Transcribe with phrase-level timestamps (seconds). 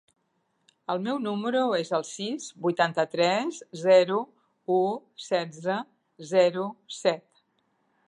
[0.93, 4.19] El meu número es el sis, vuitanta-tres, zero,
[4.79, 4.81] u,
[5.29, 5.81] setze,
[6.35, 6.69] zero,
[7.03, 7.45] set.